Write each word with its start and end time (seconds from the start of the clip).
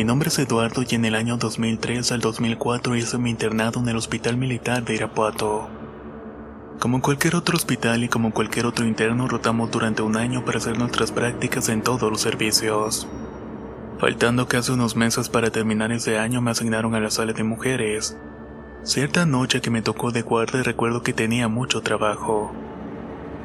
Mi 0.00 0.04
nombre 0.04 0.30
es 0.30 0.38
Eduardo 0.38 0.82
y 0.88 0.94
en 0.94 1.04
el 1.04 1.14
año 1.14 1.36
2003 1.36 2.10
al 2.12 2.22
2004 2.22 2.96
hice 2.96 3.18
mi 3.18 3.28
internado 3.28 3.80
en 3.80 3.88
el 3.90 3.96
Hospital 3.96 4.38
Militar 4.38 4.82
de 4.82 4.94
Irapuato. 4.94 5.68
Como 6.78 7.02
cualquier 7.02 7.36
otro 7.36 7.54
hospital 7.54 8.02
y 8.02 8.08
como 8.08 8.32
cualquier 8.32 8.64
otro 8.64 8.86
interno, 8.86 9.28
rotamos 9.28 9.70
durante 9.70 10.00
un 10.00 10.16
año 10.16 10.42
para 10.42 10.56
hacer 10.56 10.78
nuestras 10.78 11.12
prácticas 11.12 11.68
en 11.68 11.82
todos 11.82 12.10
los 12.10 12.22
servicios. 12.22 13.06
Faltando 13.98 14.48
casi 14.48 14.72
unos 14.72 14.96
meses 14.96 15.28
para 15.28 15.50
terminar 15.50 15.92
ese 15.92 16.18
año, 16.18 16.40
me 16.40 16.52
asignaron 16.52 16.94
a 16.94 17.00
la 17.00 17.10
sala 17.10 17.34
de 17.34 17.44
mujeres. 17.44 18.16
Cierta 18.82 19.26
noche 19.26 19.60
que 19.60 19.68
me 19.68 19.82
tocó 19.82 20.12
de 20.12 20.22
guardia 20.22 20.62
recuerdo 20.62 21.02
que 21.02 21.12
tenía 21.12 21.48
mucho 21.48 21.82
trabajo. 21.82 22.54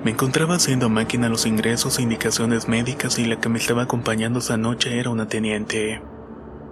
Me 0.06 0.12
encontraba 0.12 0.56
haciendo 0.56 0.88
máquina 0.88 1.28
los 1.28 1.48
ingresos 1.48 2.00
e 2.00 2.04
indicaciones 2.04 2.70
médicas 2.70 3.20
y 3.20 3.26
la 3.26 3.42
que 3.42 3.50
me 3.50 3.60
estaba 3.60 3.84
acompañando 3.84 4.40
esa 4.40 4.56
noche 4.56 4.98
era 4.98 5.10
una 5.10 5.28
teniente. 5.28 6.02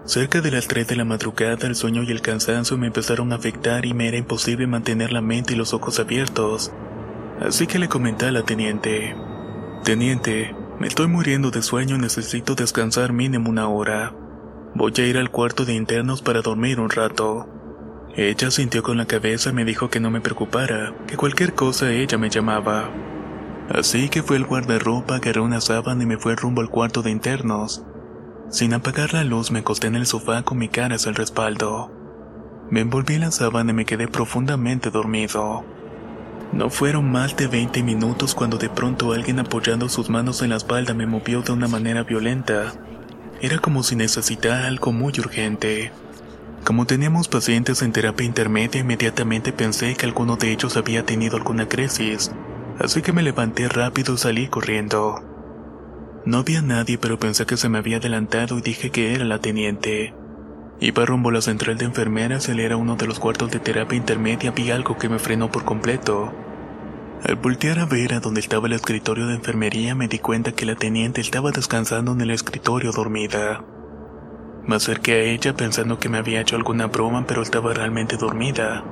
Cerca 0.05 0.41
de 0.41 0.51
las 0.51 0.67
3 0.67 0.85
de 0.85 0.97
la 0.97 1.05
madrugada 1.05 1.65
el 1.65 1.75
sueño 1.75 2.03
y 2.03 2.11
el 2.11 2.21
cansancio 2.21 2.77
me 2.77 2.87
empezaron 2.87 3.31
a 3.31 3.37
afectar 3.37 3.85
y 3.85 3.93
me 3.93 4.09
era 4.09 4.17
imposible 4.17 4.67
mantener 4.67 5.13
la 5.13 5.21
mente 5.21 5.53
y 5.53 5.55
los 5.55 5.73
ojos 5.73 5.97
abiertos. 5.97 6.73
Así 7.39 7.67
que 7.67 7.79
le 7.79 7.87
comenté 7.87 8.25
a 8.25 8.33
la 8.33 8.43
teniente. 8.43 9.15
Teniente, 9.85 10.53
me 10.77 10.87
estoy 10.87 11.07
muriendo 11.07 11.51
de 11.51 11.61
sueño 11.61 11.95
y 11.95 11.99
necesito 11.99 12.53
descansar 12.53 13.13
mínimo 13.13 13.49
una 13.49 13.69
hora. 13.69 14.13
Voy 14.75 14.91
a 14.97 15.05
ir 15.05 15.17
al 15.17 15.31
cuarto 15.31 15.63
de 15.63 15.73
internos 15.73 16.21
para 16.21 16.41
dormir 16.41 16.81
un 16.81 16.89
rato. 16.89 17.47
Ella 18.13 18.51
sintió 18.51 18.83
con 18.83 18.97
la 18.97 19.05
cabeza 19.05 19.51
y 19.51 19.53
me 19.53 19.63
dijo 19.63 19.89
que 19.89 20.01
no 20.01 20.11
me 20.11 20.19
preocupara, 20.19 20.93
que 21.07 21.15
cualquier 21.15 21.53
cosa 21.53 21.93
ella 21.93 22.17
me 22.17 22.29
llamaba. 22.29 22.91
Así 23.69 24.09
que 24.09 24.21
fue 24.21 24.35
el 24.35 24.45
guardarropa, 24.45 25.15
agarré 25.15 25.39
una 25.39 25.61
sábana 25.61 26.03
y 26.03 26.07
me 26.07 26.17
fue 26.17 26.35
rumbo 26.35 26.59
al 26.59 26.69
cuarto 26.69 27.01
de 27.03 27.11
internos. 27.11 27.85
Sin 28.49 28.73
apagar 28.73 29.13
la 29.13 29.23
luz 29.23 29.51
me 29.51 29.59
acosté 29.59 29.87
en 29.87 29.95
el 29.95 30.05
sofá 30.05 30.43
con 30.43 30.57
mi 30.57 30.69
cara 30.69 30.95
hacia 30.95 31.09
el 31.09 31.15
respaldo. 31.15 31.91
Me 32.69 32.81
envolví 32.81 33.15
en 33.15 33.21
la 33.21 33.31
sábana 33.31 33.71
y 33.71 33.73
me 33.73 33.85
quedé 33.85 34.07
profundamente 34.07 34.89
dormido. 34.89 35.63
No 36.51 36.69
fueron 36.69 37.11
más 37.11 37.35
de 37.35 37.47
20 37.47 37.81
minutos 37.81 38.35
cuando 38.35 38.57
de 38.57 38.69
pronto 38.69 39.11
alguien 39.11 39.39
apoyando 39.39 39.89
sus 39.89 40.09
manos 40.09 40.41
en 40.43 40.51
la 40.51 40.57
espalda 40.57 40.93
me 40.93 41.07
movió 41.07 41.41
de 41.41 41.51
una 41.51 41.67
manera 41.67 42.03
violenta. 42.03 42.73
Era 43.41 43.57
como 43.57 43.81
si 43.81 43.95
necesitara 43.95 44.67
algo 44.67 44.91
muy 44.91 45.13
urgente. 45.19 45.91
Como 46.63 46.85
teníamos 46.85 47.27
pacientes 47.27 47.81
en 47.81 47.91
terapia 47.91 48.25
intermedia, 48.25 48.81
inmediatamente 48.81 49.51
pensé 49.51 49.95
que 49.95 50.05
alguno 50.05 50.37
de 50.37 50.51
ellos 50.51 50.77
había 50.77 51.05
tenido 51.05 51.37
alguna 51.37 51.67
crisis, 51.67 52.31
así 52.79 53.01
que 53.01 53.11
me 53.11 53.23
levanté 53.23 53.67
rápido 53.67 54.13
y 54.13 54.17
salí 54.17 54.47
corriendo. 54.47 55.32
No 56.25 56.37
había 56.37 56.61
nadie, 56.61 56.97
pero 56.97 57.19
pensé 57.19 57.45
que 57.45 57.57
se 57.57 57.67
me 57.67 57.79
había 57.79 57.97
adelantado 57.97 58.57
y 58.57 58.61
dije 58.61 58.91
que 58.91 59.13
era 59.13 59.25
la 59.25 59.39
teniente. 59.39 60.13
Iba 60.79 61.05
rumbo 61.05 61.29
a 61.29 61.33
la 61.33 61.41
central 61.41 61.77
de 61.77 61.85
enfermeras, 61.85 62.47
él 62.47 62.61
era 62.61 62.77
uno 62.77 62.95
de 62.95 63.07
los 63.07 63.19
cuartos 63.19 63.51
de 63.51 63.59
terapia 63.59 63.97
intermedia, 63.97 64.51
vi 64.51 64.71
algo 64.71 64.97
que 64.97 65.09
me 65.09 65.19
frenó 65.19 65.51
por 65.51 65.65
completo. 65.65 66.33
Al 67.23 67.35
voltear 67.35 67.79
a 67.79 67.85
ver 67.85 68.13
a 68.13 68.19
donde 68.19 68.39
estaba 68.39 68.67
el 68.67 68.73
escritorio 68.73 69.27
de 69.27 69.35
enfermería, 69.35 69.95
me 69.95 70.07
di 70.07 70.19
cuenta 70.19 70.53
que 70.53 70.65
la 70.65 70.75
teniente 70.75 71.21
estaba 71.21 71.51
descansando 71.51 72.13
en 72.13 72.21
el 72.21 72.31
escritorio 72.31 72.91
dormida. 72.91 73.63
Me 74.65 74.77
acerqué 74.77 75.13
a 75.13 75.23
ella 75.23 75.53
pensando 75.55 75.99
que 75.99 76.09
me 76.09 76.17
había 76.17 76.41
hecho 76.41 76.55
alguna 76.55 76.87
broma, 76.87 77.25
pero 77.27 77.41
estaba 77.41 77.73
realmente 77.73 78.15
dormida. 78.15 78.83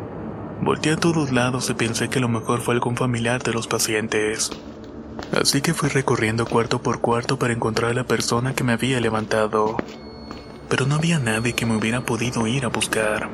Volteé 0.62 0.94
a 0.94 0.98
todos 0.98 1.32
lados 1.32 1.70
y 1.70 1.74
pensé 1.74 2.10
que 2.10 2.20
lo 2.20 2.28
mejor 2.28 2.60
fue 2.60 2.74
algún 2.74 2.98
familiar 2.98 3.42
de 3.42 3.54
los 3.54 3.68
pacientes. 3.68 4.52
Así 5.40 5.62
que 5.62 5.74
fui 5.74 5.90
recorriendo 5.90 6.46
cuarto 6.46 6.82
por 6.82 7.00
cuarto 7.00 7.38
para 7.38 7.54
encontrar 7.54 7.92
a 7.92 7.94
la 7.94 8.04
persona 8.04 8.54
que 8.54 8.64
me 8.64 8.74
había 8.74 9.00
levantado. 9.00 9.78
Pero 10.70 10.86
no 10.86 10.96
había 10.96 11.20
nadie 11.20 11.54
que 11.54 11.66
me 11.66 11.76
hubiera 11.76 12.02
podido 12.02 12.48
ir 12.48 12.66
a 12.66 12.70
buscar. 12.70 13.30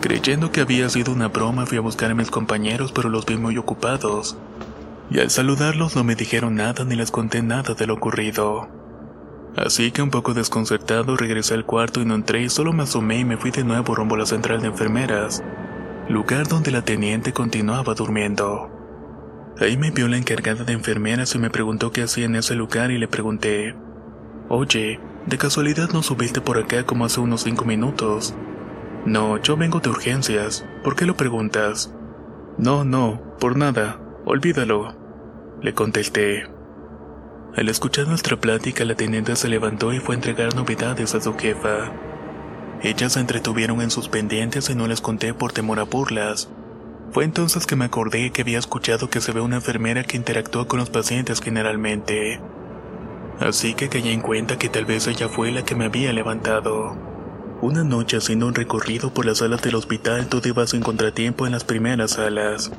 Creyendo 0.00 0.50
que 0.50 0.60
había 0.60 0.88
sido 0.88 1.12
una 1.12 1.28
broma, 1.28 1.66
fui 1.66 1.78
a 1.78 1.82
buscar 1.82 2.10
a 2.10 2.14
mis 2.14 2.30
compañeros, 2.30 2.92
pero 2.92 3.08
los 3.08 3.26
vi 3.26 3.36
muy 3.36 3.58
ocupados. 3.58 4.36
Y 5.10 5.18
al 5.18 5.30
saludarlos 5.30 5.96
no 5.96 6.04
me 6.04 6.14
dijeron 6.14 6.54
nada 6.54 6.84
ni 6.84 6.94
les 6.94 7.10
conté 7.10 7.42
nada 7.42 7.74
de 7.74 7.86
lo 7.86 7.94
ocurrido. 7.94 8.68
Así 9.56 9.90
que 9.90 10.02
un 10.02 10.10
poco 10.10 10.32
desconcertado 10.32 11.16
regresé 11.16 11.54
al 11.54 11.66
cuarto 11.66 12.00
y 12.00 12.04
no 12.04 12.14
entré, 12.14 12.48
solo 12.48 12.72
me 12.72 12.84
asomé 12.84 13.18
y 13.18 13.24
me 13.24 13.36
fui 13.36 13.50
de 13.50 13.64
nuevo 13.64 13.94
rumbo 13.94 14.14
a 14.14 14.18
la 14.18 14.26
central 14.26 14.62
de 14.62 14.68
enfermeras, 14.68 15.42
lugar 16.08 16.46
donde 16.46 16.70
la 16.70 16.82
teniente 16.82 17.32
continuaba 17.32 17.94
durmiendo. 17.94 18.79
Ahí 19.60 19.76
me 19.76 19.90
vio 19.90 20.08
la 20.08 20.16
encargada 20.16 20.64
de 20.64 20.72
enfermeras 20.72 21.34
y 21.34 21.38
me 21.38 21.50
preguntó 21.50 21.92
qué 21.92 22.02
hacía 22.02 22.24
en 22.24 22.34
ese 22.34 22.54
lugar 22.54 22.90
y 22.90 22.98
le 22.98 23.08
pregunté, 23.08 23.76
Oye, 24.48 24.98
¿de 25.26 25.38
casualidad 25.38 25.90
no 25.90 26.02
subiste 26.02 26.40
por 26.40 26.56
acá 26.56 26.84
como 26.84 27.04
hace 27.04 27.20
unos 27.20 27.42
cinco 27.42 27.66
minutos? 27.66 28.34
No, 29.04 29.36
yo 29.36 29.58
vengo 29.58 29.80
de 29.80 29.90
urgencias. 29.90 30.64
¿Por 30.82 30.96
qué 30.96 31.04
lo 31.04 31.14
preguntas? 31.14 31.94
No, 32.56 32.84
no, 32.84 33.20
por 33.38 33.56
nada. 33.56 34.00
Olvídalo. 34.24 34.94
Le 35.62 35.74
contesté. 35.74 36.46
Al 37.54 37.68
escuchar 37.68 38.08
nuestra 38.08 38.36
plática, 38.36 38.84
la 38.84 38.94
teniente 38.94 39.36
se 39.36 39.48
levantó 39.48 39.92
y 39.92 40.00
fue 40.00 40.14
a 40.14 40.18
entregar 40.18 40.54
novedades 40.54 41.14
a 41.14 41.20
su 41.20 41.34
jefa. 41.36 41.92
Ellas 42.82 43.12
se 43.12 43.20
entretuvieron 43.20 43.82
en 43.82 43.90
sus 43.90 44.08
pendientes 44.08 44.70
y 44.70 44.74
no 44.74 44.86
les 44.86 45.02
conté 45.02 45.34
por 45.34 45.52
temor 45.52 45.80
a 45.80 45.84
burlas. 45.84 46.48
Fue 47.12 47.24
entonces 47.24 47.66
que 47.66 47.74
me 47.74 47.86
acordé 47.86 48.30
que 48.30 48.42
había 48.42 48.58
escuchado 48.58 49.10
que 49.10 49.20
se 49.20 49.32
ve 49.32 49.40
una 49.40 49.56
enfermera 49.56 50.04
que 50.04 50.16
interactúa 50.16 50.68
con 50.68 50.78
los 50.78 50.90
pacientes 50.90 51.40
generalmente. 51.40 52.40
Así 53.40 53.74
que 53.74 53.88
caí 53.88 54.10
en 54.10 54.20
cuenta 54.20 54.58
que 54.58 54.68
tal 54.68 54.84
vez 54.84 55.08
ella 55.08 55.28
fue 55.28 55.50
la 55.50 55.64
que 55.64 55.74
me 55.74 55.86
había 55.86 56.12
levantado. 56.12 56.96
Una 57.62 57.82
noche 57.82 58.16
haciendo 58.16 58.46
un 58.46 58.54
recorrido 58.54 59.12
por 59.12 59.26
las 59.26 59.38
salas 59.38 59.60
del 59.62 59.74
hospital 59.74 60.28
todo 60.28 60.48
iba 60.48 60.66
sin 60.66 60.82
contratiempo 60.82 61.46
en 61.46 61.52
las 61.52 61.64
primeras 61.64 62.12
salas. 62.12 62.70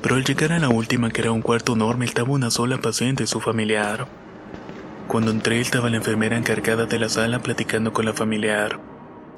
Pero 0.00 0.14
al 0.14 0.24
llegar 0.24 0.52
a 0.52 0.60
la 0.60 0.68
última 0.68 1.10
que 1.10 1.22
era 1.22 1.32
un 1.32 1.42
cuarto 1.42 1.72
enorme 1.72 2.04
estaba 2.04 2.30
una 2.30 2.50
sola 2.50 2.78
paciente 2.78 3.24
y 3.24 3.26
su 3.26 3.40
familiar. 3.40 4.06
Cuando 5.08 5.32
entré 5.32 5.60
estaba 5.60 5.90
la 5.90 5.96
enfermera 5.96 6.36
encargada 6.36 6.86
de 6.86 7.00
la 7.00 7.08
sala 7.08 7.40
platicando 7.40 7.92
con 7.92 8.04
la 8.04 8.12
familiar. 8.12 8.78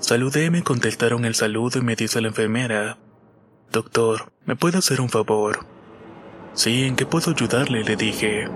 Saludé 0.01 0.51
me 0.51 0.63
contestaron 0.63 1.25
el 1.25 1.35
saludo 1.35 1.79
y 1.79 1.83
me 1.83 1.97
dice 1.97 2.21
la 2.21 2.29
enfermera, 2.29 2.99
Doctor, 3.70 4.32
¿me 4.47 4.56
puede 4.56 4.79
hacer 4.79 5.03
un 5.03 5.11
favor? 5.11 5.67
Sí, 6.55 6.85
¿en 6.85 6.97
qué 6.97 7.05
puedo 7.05 7.32
ayudarle? 7.32 7.85
le 7.85 7.97
dije. 7.97 8.49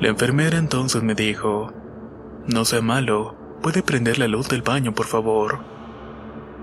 La 0.00 0.08
enfermera 0.08 0.56
entonces 0.56 1.02
me 1.02 1.14
dijo, 1.14 1.70
No 2.46 2.64
sea 2.64 2.80
malo, 2.80 3.36
puede 3.62 3.82
prender 3.82 4.18
la 4.18 4.28
luz 4.28 4.48
del 4.48 4.62
baño, 4.62 4.94
por 4.94 5.04
favor. 5.04 5.58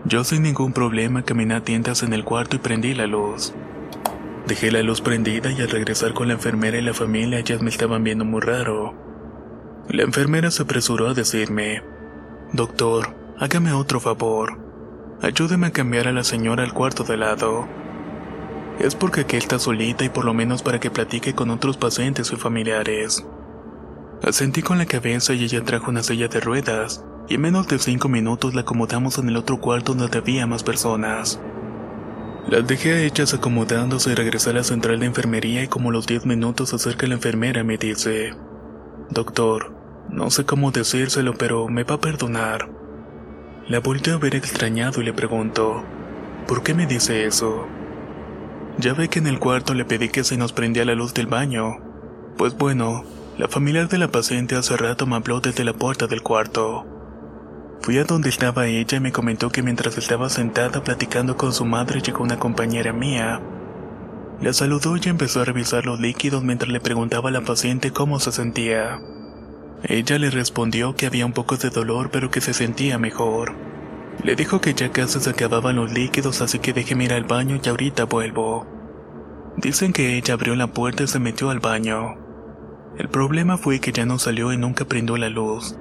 Yo 0.04 0.24
sin 0.24 0.42
ningún 0.42 0.74
problema 0.74 1.22
caminé 1.22 1.54
a 1.54 1.64
tiendas 1.64 2.02
en 2.02 2.14
el 2.14 2.24
cuarto 2.24 2.56
y 2.56 2.60
prendí 2.60 2.96
la 2.96 3.06
luz. 3.06 3.54
Dejé 4.48 4.72
la 4.72 4.82
luz 4.82 5.02
prendida 5.02 5.52
y 5.52 5.62
al 5.62 5.70
regresar 5.70 6.16
con 6.16 6.28
la 6.28 6.34
enfermera 6.34 6.80
y 6.80 6.82
la 6.82 6.96
familia 6.96 7.42
ya 7.42 7.60
me 7.60 7.70
estaban 7.70 8.04
viendo 8.04 8.26
muy 8.26 8.42
raro. 8.42 8.96
La 9.90 10.02
enfermera 10.02 10.50
se 10.50 10.64
apresuró 10.64 11.08
a 11.10 11.14
decirme, 11.14 11.84
Doctor, 12.52 13.16
hágame 13.38 13.74
otro 13.74 14.00
favor. 14.00 14.69
Ayúdeme 15.22 15.68
a 15.68 15.72
cambiar 15.72 16.08
a 16.08 16.14
la 16.14 16.24
señora 16.24 16.64
al 16.64 16.74
cuarto 16.74 17.04
de 17.04 17.18
lado. 17.18 17.68
Es 18.80 18.96
porque 18.96 19.22
aquí 19.22 19.36
está 19.36 19.60
solita 19.60 20.06
y 20.06 20.10
por 20.10 20.24
lo 20.24 20.34
menos 20.34 20.64
para 20.64 20.80
que 20.80 20.90
platique 20.90 21.36
con 21.36 21.50
otros 21.50 21.76
pacientes 21.76 22.32
y 22.32 22.38
familiares. 22.38 23.26
Asentí 24.24 24.62
con 24.62 24.78
la 24.78 24.86
cabeza 24.86 25.34
y 25.34 25.44
ella 25.44 25.64
trajo 25.66 25.92
una 25.92 26.04
silla 26.04 26.30
de 26.30 26.40
ruedas, 26.40 27.04
y 27.28 27.36
en 27.36 27.42
menos 27.42 27.68
de 27.68 27.80
cinco 27.80 28.08
minutos 28.08 28.56
la 28.56 28.62
acomodamos 28.62 29.18
en 29.18 29.28
el 29.28 29.36
otro 29.36 29.60
cuarto 29.60 29.94
donde 29.94 30.18
había 30.18 30.48
más 30.48 30.64
personas. 30.64 31.42
Las 32.48 32.66
dejé 32.66 32.94
a 32.94 33.02
ellas 33.02 33.34
acomodándose 33.34 34.12
y 34.12 34.16
regresé 34.16 34.52
a 34.52 34.54
la 34.54 34.64
central 34.64 35.02
de 35.02 35.08
enfermería 35.08 35.64
y 35.64 35.68
como 35.68 35.92
los 35.92 36.08
diez 36.08 36.26
minutos 36.26 36.74
acerca 36.74 37.08
la 37.08 37.16
enfermera 37.16 37.66
me 37.66 37.78
dice, 37.78 38.34
Doctor, 39.10 39.76
no 40.10 40.32
sé 40.32 40.46
cómo 40.46 40.72
decírselo 40.72 41.34
pero 41.34 41.68
me 41.68 41.84
va 41.84 41.96
a 41.96 42.02
perdonar. 42.02 42.79
La 43.70 43.82
volteé 43.82 44.14
a 44.14 44.18
ver 44.18 44.34
extrañado 44.34 45.00
y 45.00 45.06
le 45.06 45.14
pregunto, 45.14 45.84
¿por 46.48 46.64
qué 46.64 46.74
me 46.74 46.88
dice 46.88 47.28
eso? 47.28 47.68
Ya 48.80 48.96
ve 48.96 49.10
que 49.10 49.20
en 49.20 49.28
el 49.28 49.38
cuarto 49.38 49.76
le 49.76 49.86
pedí 49.86 50.10
que 50.10 50.24
se 50.24 50.38
nos 50.38 50.54
prendía 50.54 50.86
la 50.86 50.96
luz 50.96 51.14
del 51.14 51.28
baño. 51.28 51.78
Pues 52.36 52.58
bueno, 52.58 53.04
la 53.38 53.48
familiar 53.48 53.88
de 53.88 54.00
la 54.00 54.08
paciente 54.08 54.56
hace 54.56 54.76
rato 54.76 55.06
me 55.06 55.18
habló 55.18 55.40
desde 55.40 55.64
la 55.64 55.74
puerta 55.74 56.08
del 56.08 56.24
cuarto. 56.24 56.84
Fui 57.82 58.00
a 58.00 58.06
donde 58.06 58.30
estaba 58.30 58.66
ella 58.66 58.98
y 58.98 59.02
me 59.02 59.12
comentó 59.12 59.52
que 59.52 59.62
mientras 59.62 60.00
estaba 60.00 60.30
sentada 60.30 60.84
platicando 60.84 61.38
con 61.38 61.54
su 61.54 61.64
madre 61.64 62.02
llegó 62.02 62.24
una 62.24 62.40
compañera 62.40 62.92
mía. 62.92 63.40
La 64.42 64.52
saludó 64.52 64.98
y 64.98 65.10
empezó 65.10 65.42
a 65.42 65.46
revisar 65.46 65.86
los 65.86 66.00
líquidos 66.00 66.44
mientras 66.44 66.72
le 66.72 66.80
preguntaba 66.80 67.30
a 67.30 67.34
la 67.34 67.42
paciente 67.42 67.92
cómo 67.92 68.20
se 68.20 68.32
sentía. 68.32 69.00
Ella 69.84 70.20
le 70.20 70.30
respondió 70.30 70.96
que 70.96 71.06
había 71.06 71.26
un 71.26 71.34
poco 71.34 71.56
de 71.56 71.70
dolor 71.70 72.10
pero 72.12 72.30
que 72.30 72.42
se 72.42 72.54
sentía 72.54 72.98
mejor. 72.98 73.56
Le 74.24 74.36
dijo 74.36 74.60
que 74.60 74.74
ya 74.74 74.92
casi 74.92 75.20
se 75.20 75.30
acababan 75.30 75.78
los 75.78 75.94
líquidos 75.94 76.42
así 76.42 76.60
que 76.60 76.74
déjeme 76.74 77.06
ir 77.06 77.14
al 77.14 77.24
baño 77.24 77.60
y 77.64 77.70
ahorita 77.70 78.04
vuelvo. 78.04 78.68
Dicen 79.56 79.94
que 79.94 80.18
ella 80.18 80.34
abrió 80.34 80.56
la 80.56 80.68
puerta 80.68 81.04
y 81.04 81.08
se 81.08 81.20
metió 81.20 81.50
al 81.50 81.60
baño. 81.60 82.18
El 82.98 83.08
problema 83.08 83.58
fue 83.58 83.80
que 83.80 83.94
ya 83.94 84.06
no 84.06 84.20
salió 84.20 84.52
y 84.52 84.58
nunca 84.58 84.84
prendió 84.84 85.16
la 85.16 85.30
luz. 85.30 85.78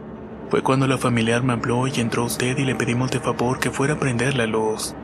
Fue 0.50 0.62
cuando 0.62 0.86
la 0.86 0.98
familiar 0.98 1.42
me 1.42 1.54
habló 1.54 1.88
y 1.88 2.00
entró 2.00 2.24
usted 2.24 2.56
y 2.56 2.64
le 2.64 2.76
pedimos 2.76 3.10
de 3.10 3.20
favor 3.20 3.58
que 3.58 3.70
fuera 3.70 3.94
a 3.94 3.98
prender 3.98 4.36
la 4.36 4.46
luz. 4.46 4.94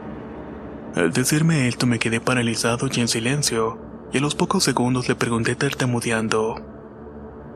Al 0.94 1.12
decirme 1.12 1.66
esto 1.66 1.86
me 1.86 1.98
quedé 1.98 2.20
paralizado 2.20 2.88
y 2.92 3.00
en 3.00 3.08
silencio, 3.08 3.78
y 4.12 4.18
a 4.18 4.20
los 4.20 4.36
pocos 4.36 4.62
segundos 4.62 5.08
le 5.08 5.16
pregunté 5.16 5.56
tartamudeando. 5.56 6.73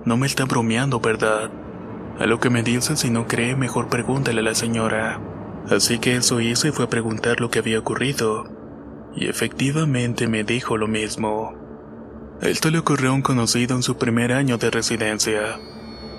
No 0.04 0.16
me 0.16 0.26
está 0.26 0.44
bromeando, 0.44 1.00
¿verdad? 1.00 1.50
A 2.18 2.26
lo 2.26 2.40
que 2.40 2.50
me 2.50 2.62
dice, 2.62 2.96
si 2.96 3.10
no 3.10 3.26
cree, 3.26 3.56
mejor 3.56 3.88
pregúntale 3.88 4.40
a 4.40 4.44
la 4.44 4.54
señora. 4.54 5.20
Así 5.70 5.98
que 5.98 6.16
eso 6.16 6.40
hice 6.40 6.68
y 6.68 6.72
fue 6.72 6.86
a 6.86 6.90
preguntar 6.90 7.40
lo 7.40 7.50
que 7.50 7.58
había 7.58 7.78
ocurrido. 7.78 8.46
Y 9.14 9.28
efectivamente 9.28 10.26
me 10.26 10.44
dijo 10.44 10.76
lo 10.76 10.88
mismo. 10.88 11.54
Esto 12.40 12.70
le 12.70 12.78
ocurrió 12.78 13.10
a 13.10 13.14
un 13.14 13.22
conocido 13.22 13.76
en 13.76 13.82
su 13.82 13.96
primer 13.96 14.32
año 14.32 14.58
de 14.58 14.70
residencia. 14.70 15.58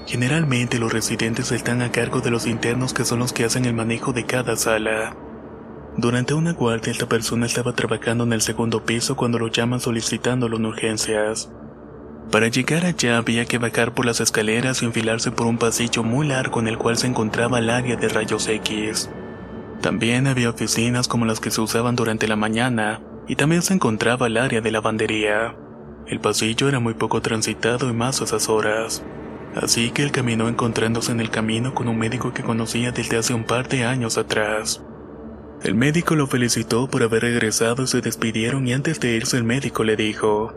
Generalmente 0.06 0.80
los 0.80 0.92
residentes 0.92 1.52
están 1.52 1.82
a 1.82 1.92
cargo 1.92 2.20
de 2.20 2.32
los 2.32 2.48
internos 2.48 2.94
que 2.94 3.06
son 3.06 3.20
los 3.20 3.32
que 3.32 3.46
hacen 3.46 3.66
el 3.66 3.74
manejo 3.74 4.12
de 4.12 4.26
cada 4.26 4.56
sala. 4.56 5.16
Durante 5.98 6.34
una 6.34 6.54
guardia 6.54 6.92
esta 6.92 7.08
persona 7.08 7.46
estaba 7.46 7.74
trabajando 7.74 8.24
en 8.24 8.34
el 8.34 8.42
segundo 8.42 8.86
piso 8.86 9.16
cuando 9.16 9.40
lo 9.40 9.48
llaman 9.48 9.80
solicitándolo 9.80 10.58
en 10.58 10.66
urgencias. 10.66 11.52
Para 12.32 12.48
llegar 12.48 12.86
allá 12.86 13.18
había 13.18 13.46
que 13.46 13.58
bajar 13.58 13.96
por 13.96 14.06
las 14.06 14.22
escaleras 14.22 14.84
y 14.84 14.86
enfilarse 14.86 15.32
por 15.32 15.48
un 15.48 15.58
pasillo 15.58 16.04
muy 16.04 16.28
largo 16.28 16.60
en 16.60 16.68
el 16.68 16.78
cual 16.78 16.96
se 16.96 17.08
encontraba 17.08 17.58
el 17.58 17.72
área 17.72 17.96
de 17.96 18.08
rayos 18.08 18.48
X. 18.48 19.10
También 19.82 20.28
había 20.28 20.52
oficinas 20.52 21.08
como 21.08 21.26
las 21.26 21.40
que 21.40 21.50
se 21.50 21.62
usaban 21.62 21.96
durante 21.96 22.28
la 22.28 22.36
mañana 22.36 23.02
y 23.28 23.36
también 23.36 23.64
se 23.64 23.74
encontraba 23.74 24.28
el 24.28 24.38
área 24.38 24.62
de 24.62 24.72
lavandería. 24.72 25.56
El 26.06 26.20
pasillo 26.20 26.68
era 26.70 26.80
muy 26.80 26.94
poco 26.94 27.22
transitado 27.22 27.90
y 27.90 27.94
más 27.94 28.22
a 28.22 28.26
esas 28.26 28.48
horas. 28.48 29.04
Así 29.56 29.90
que 29.90 30.04
él 30.04 30.12
caminó 30.12 30.50
encontrándose 30.50 31.12
en 31.12 31.22
el 31.22 31.32
camino 31.32 31.74
con 31.74 31.88
un 31.88 31.98
médico 31.98 32.32
que 32.32 32.44
conocía 32.44 32.92
desde 32.92 33.18
hace 33.18 33.34
un 33.34 33.44
par 33.44 33.68
de 33.70 33.86
años 33.86 34.20
atrás. 34.20 34.84
El 35.64 35.74
médico 35.74 36.16
lo 36.16 36.28
felicitó 36.28 36.88
por 36.88 37.02
haber 37.02 37.24
regresado 37.24 37.84
y 37.84 37.88
se 37.88 38.02
despidieron 38.02 38.68
y 38.68 38.74
antes 38.74 39.00
de 39.00 39.16
irse 39.16 39.38
el 39.38 39.44
médico 39.44 39.84
le 39.84 39.96
dijo, 39.96 40.54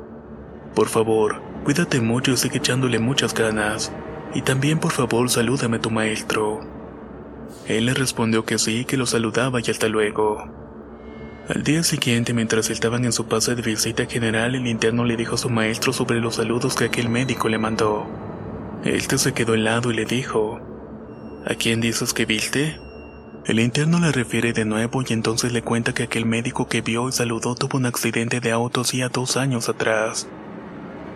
Por 0.74 0.88
favor, 0.88 1.51
Cuídate 1.64 2.00
mucho 2.00 2.32
y 2.32 2.36
sigue 2.36 2.58
echándole 2.58 2.98
muchas 2.98 3.34
ganas. 3.34 3.92
Y 4.34 4.42
también 4.42 4.80
por 4.80 4.90
favor 4.90 5.30
salúdame 5.30 5.76
a 5.76 5.80
tu 5.80 5.90
maestro. 5.90 6.60
Él 7.68 7.86
le 7.86 7.94
respondió 7.94 8.44
que 8.44 8.58
sí, 8.58 8.84
que 8.84 8.96
lo 8.96 9.06
saludaba 9.06 9.60
y 9.60 9.70
hasta 9.70 9.88
luego. 9.88 10.42
Al 11.48 11.62
día 11.62 11.84
siguiente, 11.84 12.34
mientras 12.34 12.70
estaban 12.70 13.04
en 13.04 13.12
su 13.12 13.26
pase 13.26 13.54
de 13.54 13.62
visita 13.62 14.06
general, 14.06 14.56
el 14.56 14.66
interno 14.66 15.04
le 15.04 15.16
dijo 15.16 15.36
a 15.36 15.38
su 15.38 15.50
maestro 15.50 15.92
sobre 15.92 16.20
los 16.20 16.36
saludos 16.36 16.74
que 16.74 16.86
aquel 16.86 17.08
médico 17.08 17.48
le 17.48 17.58
mandó. 17.58 18.06
Este 18.84 19.16
se 19.18 19.32
quedó 19.32 19.54
helado 19.54 19.92
y 19.92 19.94
le 19.94 20.04
dijo, 20.04 20.60
¿A 21.46 21.54
quién 21.54 21.80
dices 21.80 22.12
que 22.12 22.26
viste? 22.26 22.80
El 23.44 23.60
interno 23.60 24.00
le 24.00 24.10
refiere 24.10 24.52
de 24.52 24.64
nuevo 24.64 25.02
y 25.02 25.12
entonces 25.12 25.52
le 25.52 25.62
cuenta 25.62 25.92
que 25.92 26.04
aquel 26.04 26.26
médico 26.26 26.66
que 26.66 26.80
vio 26.80 27.08
y 27.08 27.12
saludó 27.12 27.54
tuvo 27.54 27.78
un 27.78 27.86
accidente 27.86 28.40
de 28.40 28.50
auto 28.50 28.80
hacía 28.80 29.08
dos 29.08 29.36
años 29.36 29.68
atrás 29.68 30.28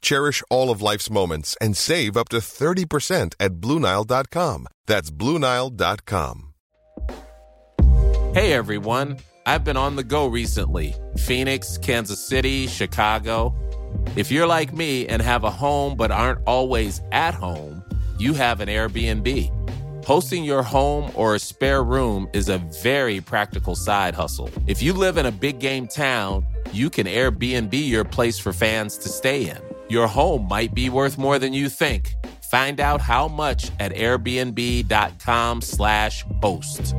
Cherish 0.00 0.42
all 0.50 0.70
of 0.70 0.80
life's 0.82 1.10
moments 1.10 1.56
and 1.60 1.76
save 1.76 2.16
up 2.16 2.28
to 2.30 2.38
30% 2.38 3.34
at 3.40 3.60
Bluenile.com. 3.60 4.66
That's 4.86 5.10
Bluenile.com. 5.10 6.44
Hey 8.34 8.52
everyone, 8.52 9.18
I've 9.46 9.64
been 9.64 9.76
on 9.76 9.96
the 9.96 10.04
go 10.04 10.26
recently 10.26 10.94
Phoenix, 11.16 11.78
Kansas 11.78 12.24
City, 12.24 12.66
Chicago. 12.66 13.54
If 14.16 14.30
you're 14.30 14.46
like 14.46 14.72
me 14.72 15.06
and 15.06 15.22
have 15.22 15.44
a 15.44 15.50
home 15.50 15.96
but 15.96 16.10
aren't 16.10 16.40
always 16.46 17.00
at 17.10 17.34
home, 17.34 17.82
you 18.18 18.34
have 18.34 18.60
an 18.60 18.68
Airbnb. 18.68 19.54
Hosting 20.04 20.44
your 20.44 20.62
home 20.62 21.10
or 21.14 21.34
a 21.34 21.38
spare 21.38 21.82
room 21.82 22.28
is 22.32 22.48
a 22.48 22.58
very 22.82 23.20
practical 23.20 23.74
side 23.74 24.14
hustle. 24.14 24.50
If 24.66 24.82
you 24.82 24.92
live 24.92 25.18
in 25.18 25.26
a 25.26 25.32
big 25.32 25.58
game 25.58 25.86
town, 25.86 26.46
you 26.72 26.90
can 26.90 27.06
Airbnb 27.06 27.72
your 27.72 28.04
place 28.04 28.38
for 28.38 28.52
fans 28.52 28.96
to 28.98 29.08
stay 29.08 29.50
in. 29.50 29.67
Your 29.88 30.06
home 30.06 30.46
might 30.48 30.74
be 30.74 30.90
worth 30.90 31.18
more 31.18 31.38
than 31.38 31.52
you 31.52 31.68
think. 31.68 32.14
Find 32.42 32.80
out 32.80 33.00
how 33.00 33.28
much 33.28 33.70
at 33.78 33.92
airbnb.com/slash 33.92 36.24
host. 36.42 36.94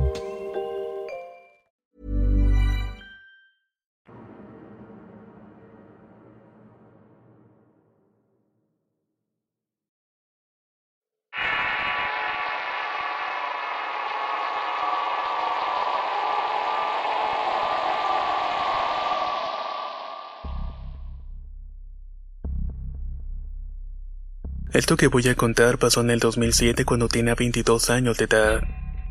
Esto 24.72 24.96
que 24.96 25.08
voy 25.08 25.26
a 25.26 25.34
contar 25.34 25.78
pasó 25.78 26.00
en 26.00 26.10
el 26.10 26.20
2007 26.20 26.84
cuando 26.84 27.08
tenía 27.08 27.34
22 27.34 27.90
años 27.90 28.18
de 28.18 28.26
edad. 28.26 28.62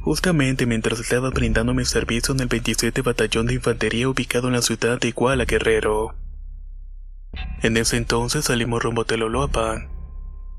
Justamente 0.01 0.65
mientras 0.65 1.01
estaba 1.01 1.31
brindando 1.31 1.73
mi 1.73 1.83
servicio 1.83 2.33
en 2.33 2.39
el 2.39 2.47
27 2.47 3.01
Batallón 3.01 3.47
de 3.47 3.55
Infantería 3.55 4.07
ubicado 4.07 4.47
en 4.47 4.53
la 4.53 4.61
ciudad 4.61 4.97
de 4.99 5.09
Iguala 5.09 5.43
Guerrero. 5.43 6.15
En 7.61 7.75
ese 7.75 7.97
entonces 7.97 8.45
salimos 8.45 8.81
rumbo 8.81 9.01
a 9.01 9.05
Teloloapan. 9.05 9.89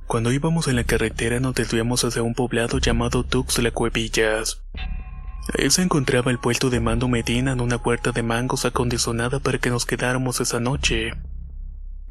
Cuando 0.06 0.32
íbamos 0.32 0.68
en 0.68 0.76
la 0.76 0.84
carretera 0.84 1.40
nos 1.40 1.54
desviamos 1.54 2.04
hacia 2.04 2.22
un 2.22 2.34
poblado 2.34 2.76
llamado 2.76 3.24
Tuxtla 3.24 3.70
Cuevillas. 3.70 4.62
Ahí 5.58 5.70
se 5.70 5.80
encontraba 5.80 6.30
el 6.30 6.38
puesto 6.38 6.68
de 6.68 6.80
mando 6.80 7.08
Medina 7.08 7.52
en 7.52 7.62
una 7.62 7.82
puerta 7.82 8.12
de 8.12 8.22
mangos 8.22 8.66
acondicionada 8.66 9.40
para 9.40 9.56
que 9.56 9.70
nos 9.70 9.86
quedáramos 9.86 10.40
esa 10.40 10.60
noche, 10.60 11.14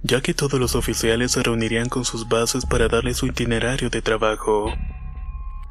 ya 0.03 0.21
que 0.21 0.33
todos 0.33 0.59
los 0.59 0.75
oficiales 0.75 1.31
se 1.31 1.43
reunirían 1.43 1.89
con 1.89 2.05
sus 2.05 2.27
bases 2.27 2.65
para 2.65 2.87
darle 2.87 3.13
su 3.13 3.27
itinerario 3.27 3.89
de 3.89 4.01
trabajo. 4.01 4.73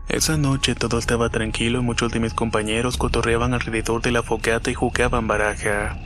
Esa 0.08 0.36
noche 0.36 0.74
todo 0.74 0.98
estaba 0.98 1.28
tranquilo 1.28 1.80
y 1.80 1.82
muchos 1.82 2.12
de 2.12 2.20
mis 2.20 2.34
compañeros 2.34 2.96
cotorreaban 2.96 3.54
alrededor 3.54 4.02
de 4.02 4.10
la 4.10 4.22
fogata 4.22 4.70
y 4.70 4.74
jugaban 4.74 5.26
baraja. 5.26 5.98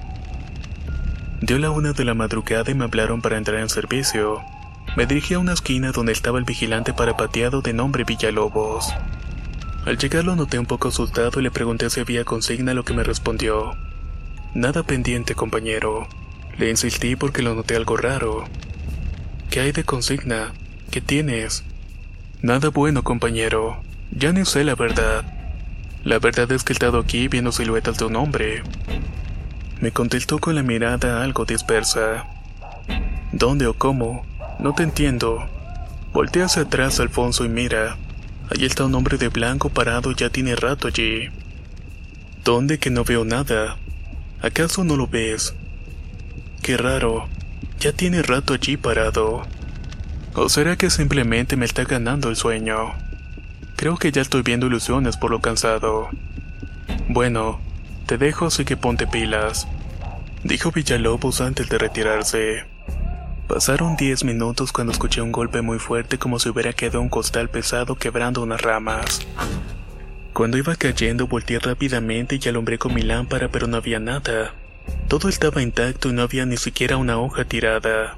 Dio 1.41 1.59
la 1.59 1.71
una 1.71 1.93
de 1.93 2.05
la 2.05 2.15
madrugada 2.15 2.71
y 2.71 2.75
me 2.75 2.85
hablaron 2.85 3.23
para 3.23 3.37
entrar 3.37 3.61
en 3.61 3.69
servicio. 3.69 4.41
Me 4.97 5.07
dirigí 5.07 5.35
a 5.35 5.39
una 5.39 5.53
esquina 5.53 5.91
donde 5.93 6.13
estaba 6.13 6.39
el 6.39 6.45
vigilante 6.45 6.93
parapateado 6.93 7.63
de 7.63 7.73
nombre 7.73 8.05
Villalobos. 8.05 8.93
Al 9.85 9.99
llegar 9.99 10.25
lo 10.25 10.37
noté 10.37 10.59
un 10.61 10.67
poco 10.67 10.89
asustado 10.89 11.41
y 11.41 11.43
le 11.43 11.51
pregunté 11.51 11.91
si 11.91 11.99
había 11.99 12.25
consigna, 12.25 12.75
lo 12.75 12.85
que 12.85 12.95
me 12.95 13.03
respondió. 13.03 13.73
Nada 14.55 14.85
pendiente, 14.85 15.35
compañero. 15.35 16.07
Le 16.59 16.71
insistí 16.71 17.17
porque 17.17 17.43
lo 17.43 17.55
noté 17.55 17.77
algo 17.77 17.97
raro. 17.97 18.45
¿Qué 19.51 19.61
hay 19.61 19.73
de 19.73 19.85
consigna? 19.85 20.53
¿Qué 20.91 21.01
tienes? 21.01 21.65
Nada 22.43 22.71
bueno, 22.71 23.03
compañero. 23.03 23.83
Ya 24.11 24.33
ni 24.33 24.45
sé 24.45 24.65
la 24.65 24.75
verdad. 24.75 25.25
La 26.05 26.19
verdad 26.19 26.51
es 26.53 26.65
que 26.65 26.73
he 26.73 26.75
estado 26.75 26.99
aquí 26.99 27.29
viendo 27.29 27.53
siluetas 27.53 27.99
de 27.99 28.05
un 28.07 28.17
hombre. 28.17 28.63
Me 29.81 29.93
contestó 29.93 30.39
con 30.39 30.55
la 30.55 30.63
mirada 30.63 31.23
algo 31.23 31.45
dispersa. 31.45 32.27
¿Dónde 33.33 33.67
o 33.67 33.75
cómo? 33.75 34.27
No 34.59 34.75
te 34.75 34.83
entiendo. 34.83 35.49
Voltea 36.13 36.45
hacia 36.45 36.63
atrás, 36.63 37.01
Alfonso, 37.01 37.45
y 37.45 37.49
mira. 37.49 37.97
Allí 38.51 38.67
está 38.67 38.85
un 38.85 38.95
hombre 38.95 39.17
de 39.17 39.29
blanco 39.29 39.71
parado 39.71 40.13
ya 40.13 40.29
tiene 40.29 40.57
rato 40.57 40.89
allí. 40.89 41.31
¿Dónde 42.45 42.79
que 42.79 42.91
no 42.91 43.05
veo 43.05 43.25
nada? 43.25 43.79
¿Acaso 44.43 44.85
no 44.85 44.97
lo 44.97 45.07
ves? 45.07 45.55
Qué 46.63 46.77
raro. 46.77 47.29
Ya 47.81 47.93
tiene 47.93 48.23
rato 48.23 48.55
allí 48.55 48.77
parado. 48.77 49.43
¿O 50.35 50.49
será 50.49 50.77
que 50.77 50.91
simplemente 50.91 51.57
me 51.57 51.65
está 51.65 51.83
ganando 51.83 52.29
el 52.29 52.37
sueño? 52.37 52.95
Creo 53.75 53.97
que 53.97 54.13
ya 54.13 54.23
estoy 54.23 54.43
viendo 54.43 54.69
ilusiones 54.69 55.17
por 55.17 55.33
lo 55.33 55.41
cansado. 55.41 56.09
Bueno, 57.09 57.61
te 58.07 58.17
dejo 58.17 58.47
así 58.47 58.65
que 58.65 58.77
ponte 58.77 59.09
pilas, 59.09 59.67
dijo 60.45 60.71
Villalobos 60.71 61.41
antes 61.41 61.69
de 61.69 61.79
retirarse. 61.79 62.65
Pasaron 63.49 63.97
diez 63.97 64.23
minutos 64.23 64.71
cuando 64.71 64.93
escuché 64.93 65.21
un 65.21 65.33
golpe 65.33 65.63
muy 65.63 65.81
fuerte 65.81 66.17
como 66.17 66.39
si 66.39 66.49
hubiera 66.49 66.73
quedado 66.73 67.01
un 67.01 67.09
costal 67.09 67.51
pesado 67.51 67.97
quebrando 67.97 68.41
unas 68.41 68.63
ramas. 68.63 69.27
Cuando 70.33 70.59
iba 70.59 70.77
cayendo 70.77 71.27
volteé 71.27 71.59
rápidamente 71.59 72.39
y 72.41 72.49
alumbré 72.49 72.79
con 72.79 72.95
mi 72.95 73.03
lámpara 73.03 73.49
pero 73.49 73.67
no 73.67 73.79
había 73.79 73.99
nada. 73.99 74.55
Todo 75.09 75.29
estaba 75.29 75.63
intacto 75.63 76.09
y 76.09 76.13
no 76.13 76.23
había 76.23 76.47
ni 76.47 76.57
siquiera 76.57 76.97
una 76.97 77.19
hoja 77.19 77.45
tirada. 77.45 78.17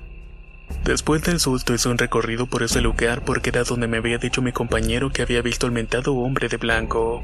Después 0.85 1.23
del 1.23 1.41
susto 1.41 1.75
hice 1.75 1.89
un 1.89 1.99
recorrido 1.99 2.47
por 2.47 2.63
ese 2.63 2.81
lugar 2.81 3.23
porque 3.25 3.51
era 3.51 3.65
donde 3.65 3.87
me 3.87 3.99
había 3.99 4.19
dicho 4.19 4.43
mi 4.43 4.53
compañero 4.53 5.11
que 5.11 5.23
había 5.23 5.43
visto 5.43 5.67
al 5.67 5.73
mentado 5.73 6.15
hombre 6.15 6.49
de 6.49 6.57
blanco. 6.57 7.23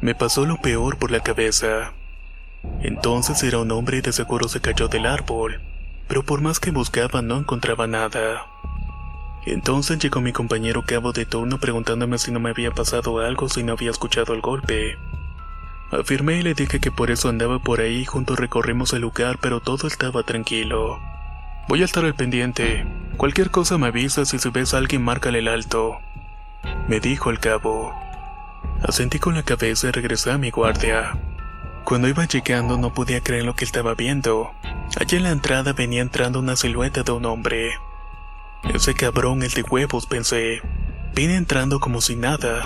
Me 0.00 0.14
pasó 0.14 0.46
lo 0.46 0.60
peor 0.60 0.98
por 0.98 1.10
la 1.10 1.20
cabeza. 1.20 1.92
Entonces 2.82 3.42
era 3.42 3.58
un 3.58 3.70
hombre 3.70 3.98
y 3.98 4.00
de 4.00 4.12
seguro 4.12 4.48
se 4.48 4.60
cayó 4.60 4.88
del 4.88 5.06
árbol 5.06 5.60
pero 6.08 6.24
por 6.24 6.40
más 6.40 6.58
que 6.58 6.70
buscaba 6.70 7.22
no 7.22 7.36
encontraba 7.36 7.86
nada. 7.86 8.46
Entonces 9.46 9.98
llegó 9.98 10.20
mi 10.20 10.32
compañero 10.32 10.82
cabo 10.84 11.12
de 11.12 11.26
turno 11.26 11.60
preguntándome 11.60 12.18
si 12.18 12.32
no 12.32 12.40
me 12.40 12.50
había 12.50 12.70
pasado 12.72 13.20
algo 13.20 13.48
si 13.48 13.62
no 13.62 13.74
había 13.74 13.90
escuchado 13.90 14.34
el 14.34 14.40
golpe. 14.40 14.96
Afirmé 15.90 16.40
y 16.40 16.42
le 16.42 16.54
dije 16.54 16.80
que 16.80 16.90
por 16.90 17.10
eso 17.10 17.30
andaba 17.30 17.58
por 17.58 17.80
ahí, 17.80 18.04
juntos 18.04 18.38
recorrimos 18.38 18.92
el 18.92 19.00
lugar, 19.00 19.38
pero 19.40 19.60
todo 19.60 19.88
estaba 19.88 20.22
tranquilo. 20.22 21.00
Voy 21.66 21.82
a 21.82 21.86
estar 21.86 22.04
al 22.04 22.14
pendiente. 22.14 22.86
Cualquier 23.16 23.50
cosa 23.50 23.78
me 23.78 23.86
avisa 23.86 24.24
si 24.24 24.36
ves 24.50 24.74
a 24.74 24.78
alguien 24.78 25.02
márcale 25.02 25.38
el 25.38 25.48
alto. 25.48 25.98
Me 26.88 27.00
dijo 27.00 27.30
el 27.30 27.40
cabo. 27.40 27.94
Asentí 28.82 29.18
con 29.18 29.34
la 29.34 29.42
cabeza 29.42 29.88
y 29.88 29.90
regresé 29.90 30.30
a 30.30 30.38
mi 30.38 30.50
guardia. 30.50 31.18
Cuando 31.84 32.06
iba 32.06 32.26
llegando 32.26 32.76
no 32.76 32.92
podía 32.92 33.22
creer 33.22 33.44
lo 33.44 33.54
que 33.54 33.64
estaba 33.64 33.94
viendo. 33.94 34.52
Allí 35.00 35.16
en 35.16 35.22
la 35.22 35.30
entrada 35.30 35.72
venía 35.72 36.02
entrando 36.02 36.38
una 36.38 36.56
silueta 36.56 37.02
de 37.02 37.12
un 37.12 37.24
hombre. 37.24 37.72
Ese 38.74 38.94
cabrón, 38.94 39.42
el 39.42 39.50
de 39.50 39.62
huevos, 39.62 40.06
pensé. 40.06 40.60
Viene 41.14 41.36
entrando 41.36 41.80
como 41.80 42.00
si 42.00 42.14
nada. 42.14 42.62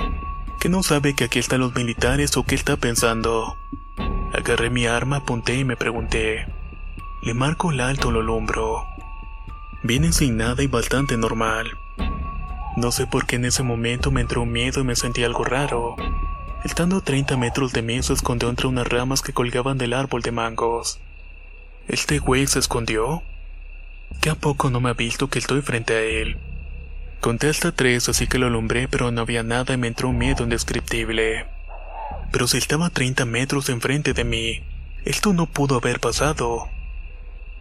Que 0.62 0.68
no 0.68 0.84
sabe 0.84 1.14
que 1.14 1.24
aquí 1.24 1.40
están 1.40 1.58
los 1.58 1.74
militares 1.74 2.36
o 2.36 2.44
qué 2.44 2.54
está 2.54 2.76
pensando. 2.76 3.56
Agarré 4.32 4.70
mi 4.70 4.86
arma, 4.86 5.16
apunté 5.16 5.56
y 5.56 5.64
me 5.64 5.76
pregunté. 5.76 6.46
Le 7.20 7.34
marco 7.34 7.72
el 7.72 7.80
alto 7.80 8.12
lo 8.12 8.32
hombro. 8.32 8.86
Viene 9.82 10.12
sin 10.12 10.36
nada 10.36 10.62
y 10.62 10.68
bastante 10.68 11.16
normal. 11.16 11.68
No 12.76 12.92
sé 12.92 13.08
por 13.08 13.26
qué 13.26 13.34
en 13.34 13.46
ese 13.46 13.64
momento 13.64 14.12
me 14.12 14.20
entró 14.20 14.46
miedo 14.46 14.82
y 14.82 14.84
me 14.84 14.94
sentí 14.94 15.24
algo 15.24 15.42
raro. 15.42 15.96
Estando 16.62 16.98
a 16.98 17.00
30 17.00 17.36
metros 17.36 17.72
de 17.72 17.82
mí 17.82 18.00
se 18.00 18.12
escondió 18.12 18.48
entre 18.48 18.68
unas 18.68 18.86
ramas 18.86 19.20
que 19.20 19.32
colgaban 19.32 19.78
del 19.78 19.94
árbol 19.94 20.22
de 20.22 20.30
mangos. 20.30 21.00
¿Este 21.88 22.20
güey 22.20 22.46
se 22.46 22.60
escondió? 22.60 23.24
¿Qué 24.20 24.30
a 24.30 24.36
poco 24.36 24.70
no 24.70 24.78
me 24.78 24.90
ha 24.90 24.94
visto 24.94 25.26
que 25.26 25.40
estoy 25.40 25.60
frente 25.60 25.94
a 25.94 26.02
él? 26.02 26.38
Conté 27.22 27.48
hasta 27.48 27.70
tres, 27.70 28.08
así 28.08 28.26
que 28.26 28.40
lo 28.40 28.48
alumbré, 28.48 28.88
pero 28.88 29.12
no 29.12 29.20
había 29.20 29.44
nada 29.44 29.74
y 29.74 29.76
me 29.76 29.86
entró 29.86 30.08
un 30.08 30.18
miedo 30.18 30.42
indescriptible. 30.42 31.46
Pero 32.32 32.48
si 32.48 32.58
estaba 32.58 32.86
a 32.86 32.90
30 32.90 33.24
metros 33.26 33.68
enfrente 33.68 34.12
de 34.12 34.24
mí, 34.24 34.64
esto 35.04 35.32
no 35.32 35.46
pudo 35.46 35.76
haber 35.76 36.00
pasado. 36.00 36.68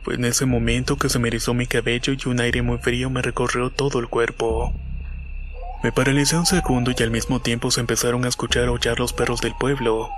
Fue 0.01 0.15
en 0.15 0.25
ese 0.25 0.47
momento 0.47 0.97
que 0.97 1.09
se 1.09 1.19
me 1.19 1.27
erizó 1.27 1.53
mi 1.53 1.67
cabello 1.67 2.13
y 2.13 2.27
un 2.27 2.39
aire 2.39 2.63
muy 2.63 2.79
frío 2.79 3.11
me 3.11 3.21
recorrió 3.21 3.69
todo 3.69 3.99
el 3.99 4.07
cuerpo. 4.07 4.73
Me 5.83 5.91
paralicé 5.91 6.37
un 6.37 6.47
segundo 6.47 6.91
y 6.97 7.03
al 7.03 7.11
mismo 7.11 7.39
tiempo 7.39 7.69
se 7.69 7.81
empezaron 7.81 8.25
a 8.25 8.29
escuchar 8.29 8.67
aullar 8.67 8.99
los 8.99 9.13
perros 9.13 9.41
del 9.41 9.53
pueblo. 9.53 10.09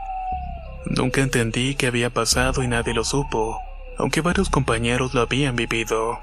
Nunca 0.86 1.20
entendí 1.20 1.76
qué 1.76 1.88
había 1.88 2.10
pasado 2.10 2.64
y 2.64 2.70
nadie 2.70 2.94
lo 2.94 3.04
supo, 3.04 3.60
aunque 3.98 4.22
varios 4.22 4.50
compañeros 4.50 5.14
lo 5.14 5.20
habían 5.20 5.58
vivido. 5.58 6.22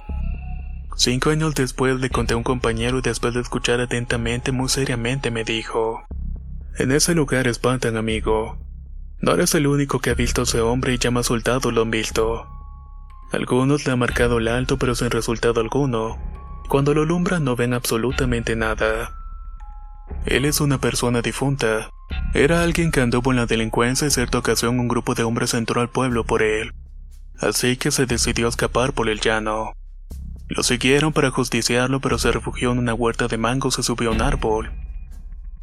Cinco 1.03 1.31
años 1.31 1.55
después 1.55 1.99
le 1.99 2.11
conté 2.11 2.35
a 2.35 2.37
un 2.37 2.43
compañero 2.43 2.99
y 2.99 3.01
después 3.01 3.33
de 3.33 3.41
escuchar 3.41 3.81
atentamente, 3.81 4.53
muy 4.53 4.69
seriamente 4.69 5.31
me 5.31 5.45
dijo, 5.45 6.03
En 6.77 6.93
ese 6.93 7.15
lugar 7.15 7.47
espantan, 7.47 7.97
amigo. 7.97 8.59
No 9.19 9.33
eres 9.33 9.55
el 9.55 9.67
único 9.67 10.01
que 10.01 10.11
ha 10.11 10.15
visto 10.15 10.43
a 10.43 10.45
ese 10.45 10.61
hombre 10.61 10.93
y 10.93 10.99
ya 10.99 11.11
más 11.11 11.25
soldados 11.25 11.73
lo 11.73 11.81
han 11.81 11.91
visto. 11.91 12.47
Algunos 13.33 13.87
le 13.87 13.93
han 13.93 13.99
marcado 13.99 14.37
el 14.37 14.49
alto 14.49 14.77
pero 14.77 14.95
sin 14.95 15.11
resultado 15.11 15.63
alguno. 15.63 16.19
Cuando 16.69 16.93
lo 16.93 17.05
alumbran 17.05 17.45
no 17.45 17.57
ven 17.57 17.73
absolutamente 17.73 18.55
nada. 18.55 19.17
Él 20.27 20.45
es 20.45 20.61
una 20.61 20.83
persona 20.83 21.23
difunta. 21.23 21.89
Era 22.35 22.63
alguien 22.63 22.91
que 22.91 23.01
anduvo 23.01 23.31
en 23.31 23.39
la 23.39 23.47
delincuencia 23.47 24.07
y 24.07 24.11
cierta 24.11 24.37
ocasión 24.37 24.79
un 24.79 24.89
grupo 24.89 25.15
de 25.15 25.23
hombres 25.23 25.55
entró 25.55 25.81
al 25.81 25.89
pueblo 25.89 26.25
por 26.25 26.43
él. 26.43 26.75
Así 27.39 27.79
que 27.79 27.91
se 27.91 28.05
decidió 28.05 28.49
escapar 28.49 28.93
por 28.93 29.09
el 29.09 29.21
llano. 29.21 29.73
Lo 30.51 30.65
siguieron 30.65 31.13
para 31.13 31.31
justiciarlo, 31.31 32.01
pero 32.01 32.19
se 32.19 32.33
refugió 32.33 32.73
en 32.73 32.79
una 32.79 32.93
huerta 32.93 33.29
de 33.29 33.39
mangos 33.39 33.79
y 33.79 33.85
subió 33.85 34.11
a 34.11 34.13
un 34.13 34.21
árbol. 34.21 34.73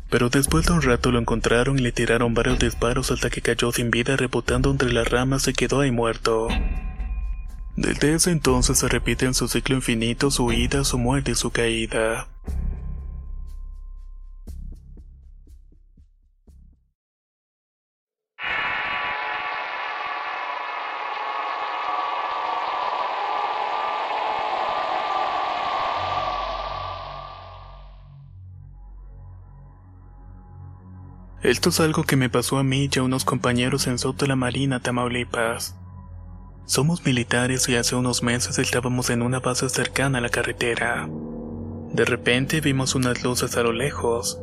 Pero 0.09 0.29
después 0.29 0.65
de 0.65 0.71
un 0.71 0.81
rato 0.81 1.11
lo 1.11 1.19
encontraron 1.19 1.77
y 1.77 1.81
le 1.81 1.91
tiraron 1.91 2.33
varios 2.33 2.57
disparos 2.57 3.11
hasta 3.11 3.29
que 3.29 3.41
cayó 3.41 3.73
sin 3.73 3.91
vida 3.91 4.15
rebotando 4.15 4.71
entre 4.71 4.93
las 4.93 5.09
ramas 5.09 5.45
y 5.49 5.53
quedó 5.53 5.81
ahí 5.81 5.91
muerto. 5.91 6.47
Desde 7.75 8.13
ese 8.13 8.31
entonces 8.31 8.79
se 8.79 8.87
repite 8.87 9.25
en 9.25 9.33
su 9.33 9.49
ciclo 9.49 9.75
infinito 9.75 10.31
su 10.31 10.45
huida, 10.45 10.85
su 10.85 10.97
muerte 10.97 11.31
y 11.31 11.35
su 11.35 11.51
caída. 11.51 12.29
Esto 31.47 31.69
es 31.69 31.79
algo 31.79 32.03
que 32.03 32.17
me 32.17 32.29
pasó 32.29 32.57
a 32.57 32.63
mí 32.65 32.89
y 32.93 32.99
a 32.99 33.03
unos 33.03 33.23
compañeros 33.23 33.87
en 33.87 33.97
Soto 33.97 34.25
la 34.25 34.35
Marina, 34.35 34.81
Tamaulipas. 34.81 35.77
Somos 36.65 37.05
militares 37.05 37.69
y 37.69 37.77
hace 37.77 37.95
unos 37.95 38.21
meses 38.21 38.59
estábamos 38.59 39.09
en 39.09 39.21
una 39.21 39.39
base 39.39 39.69
cercana 39.69 40.17
a 40.17 40.21
la 40.21 40.27
carretera. 40.27 41.07
De 41.93 42.03
repente 42.03 42.59
vimos 42.59 42.95
unas 42.95 43.23
luces 43.23 43.55
a 43.55 43.63
lo 43.63 43.71
lejos. 43.71 44.41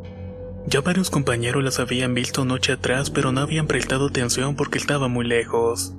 Ya 0.67 0.81
varios 0.81 1.11
compañeros 1.11 1.63
las 1.63 1.79
habían 1.79 2.15
visto 2.15 2.47
noche 2.47 2.73
atrás, 2.73 3.11
pero 3.11 3.33
no 3.33 3.43
habían 3.43 3.67
prestado 3.67 4.07
atención 4.07 4.57
porque 4.57 4.79
estaba 4.79 5.07
muy 5.07 5.27
lejos. 5.27 5.93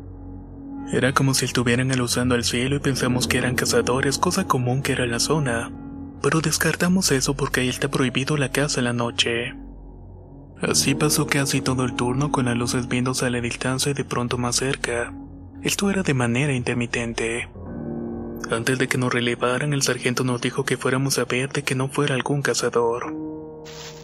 Era 0.92 1.14
como 1.14 1.36
si 1.36 1.46
estuvieran 1.46 1.92
alusando 1.92 2.34
al 2.34 2.44
cielo 2.44 2.78
y 2.78 2.80
pensamos 2.80 3.28
que 3.28 3.38
eran 3.38 3.54
cazadores, 3.54 4.18
cosa 4.18 4.48
común 4.48 4.82
que 4.82 4.94
era 4.94 5.06
la 5.06 5.20
zona. 5.20 5.72
Pero 6.24 6.42
descartamos 6.42 7.12
eso 7.12 7.36
porque 7.36 7.62
ahí 7.62 7.70
está 7.70 7.90
prohibido 7.90 8.38
la 8.38 8.50
caza 8.50 8.80
en 8.80 8.86
la 8.86 8.94
noche. 8.94 9.54
Así 10.62 10.96
pasó 10.96 11.28
casi 11.28 11.62
todo 11.62 11.84
el 11.84 11.96
turno 11.96 12.32
con 12.32 12.46
las 12.46 12.56
luces 12.56 12.88
viéndose 12.88 13.26
a 13.26 13.30
la 13.30 13.42
distancia 13.42 13.92
y 13.92 13.94
de 13.94 14.06
pronto 14.06 14.38
más 14.38 14.56
cerca. 14.56 15.14
Esto 15.64 15.90
era 15.90 16.02
de 16.02 16.14
manera 16.14 16.54
intermitente. 16.54 17.50
Antes 18.50 18.78
de 18.78 18.88
que 18.88 18.98
nos 18.98 19.14
relevaran, 19.14 19.74
el 19.74 19.82
sargento 19.82 20.24
nos 20.24 20.40
dijo 20.40 20.64
que 20.64 20.78
fuéramos 20.78 21.18
a 21.18 21.26
ver 21.26 21.52
de 21.52 21.64
que 21.64 21.76
no 21.76 21.90
fuera 21.90 22.16
algún 22.16 22.42
cazador. 22.42 23.14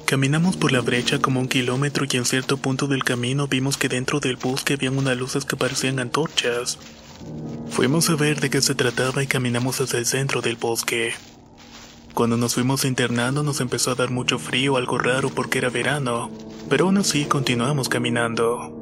Caminamos 0.05 0.57
por 0.57 0.73
la 0.73 0.81
brecha 0.81 1.19
como 1.19 1.39
un 1.39 1.47
kilómetro 1.47 2.05
y 2.09 2.17
en 2.17 2.25
cierto 2.25 2.57
punto 2.57 2.87
del 2.87 3.05
camino 3.05 3.47
vimos 3.47 3.77
que 3.77 3.87
dentro 3.87 4.19
del 4.19 4.35
bosque 4.35 4.73
habían 4.73 4.97
unas 4.97 5.17
luces 5.17 5.45
que 5.45 5.55
parecían 5.55 5.99
antorchas. 5.99 6.77
Fuimos 7.69 8.09
a 8.09 8.15
ver 8.15 8.41
de 8.41 8.49
qué 8.49 8.61
se 8.61 8.75
trataba 8.75 9.23
y 9.23 9.27
caminamos 9.27 9.79
hacia 9.79 9.99
el 9.99 10.05
centro 10.05 10.41
del 10.41 10.57
bosque. 10.57 11.13
Cuando 12.13 12.35
nos 12.35 12.55
fuimos 12.55 12.83
internando 12.83 13.41
nos 13.41 13.61
empezó 13.61 13.91
a 13.91 13.95
dar 13.95 14.09
mucho 14.09 14.37
frío, 14.37 14.75
algo 14.75 14.97
raro 14.97 15.29
porque 15.29 15.59
era 15.59 15.69
verano, 15.69 16.29
pero 16.69 16.85
aún 16.85 16.97
así 16.97 17.25
continuamos 17.25 17.87
caminando. 17.87 18.77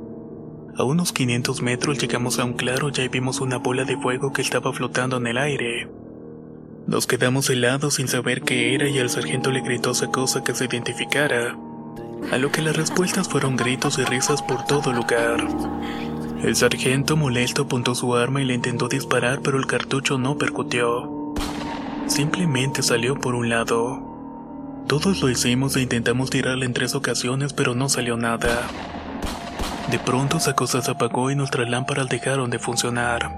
A 0.76 0.84
unos 0.84 1.14
500 1.14 1.62
metros 1.62 2.00
llegamos 2.00 2.40
a 2.40 2.46
un 2.46 2.54
claro 2.54 2.90
y 2.90 3.08
vimos 3.08 3.40
una 3.40 3.58
bola 3.58 3.84
de 3.84 3.98
fuego 3.98 4.34
que 4.34 4.42
estaba 4.42 4.74
flotando 4.74 5.18
en 5.18 5.28
el 5.28 5.38
aire. 5.38 5.90
Nos 6.88 7.06
quedamos 7.06 7.50
helados 7.52 7.96
sin 7.96 8.08
saber 8.08 8.42
qué 8.42 8.74
era 8.74 8.90
y 8.90 8.98
el 8.98 9.12
sargento 9.12 9.52
le 9.52 9.62
gritó 9.62 9.92
esa 9.92 10.08
cosa 10.08 10.44
que 10.44 10.56
se 10.56 10.66
identificara, 10.66 11.56
a 12.32 12.38
lo 12.38 12.52
que 12.52 12.64
las 12.64 12.76
respuestas 12.76 13.30
fueron 13.30 13.58
gritos 13.58 14.00
y 14.00 14.06
risas 14.06 14.42
por 14.42 14.66
todo 14.66 14.92
lugar. 14.92 15.46
El 16.44 16.56
sargento 16.56 17.16
molesto 17.16 17.64
apuntó 17.64 17.94
su 17.94 18.16
arma 18.16 18.42
y 18.42 18.46
le 18.46 18.56
intentó 18.56 18.88
disparar 18.88 19.42
pero 19.44 19.60
el 19.60 19.68
cartucho 19.68 20.18
no 20.18 20.38
percutió. 20.38 21.19
Simplemente 22.10 22.82
salió 22.82 23.16
por 23.16 23.36
un 23.36 23.50
lado. 23.50 24.84
Todos 24.88 25.22
lo 25.22 25.30
hicimos 25.30 25.76
e 25.76 25.82
intentamos 25.82 26.32
tirarle 26.32 26.66
en 26.66 26.74
tres 26.74 26.96
ocasiones 26.96 27.54
pero 27.54 27.76
no 27.76 27.88
salió 27.88 28.18
nada. 28.18 28.68
De 29.92 30.00
pronto 30.00 30.38
esa 30.38 30.56
cosa 30.56 30.82
se 30.82 30.90
apagó 30.90 31.30
y 31.30 31.36
nuestras 31.36 31.70
lámparas 31.70 32.10
dejaron 32.10 32.50
de 32.50 32.58
funcionar. 32.58 33.32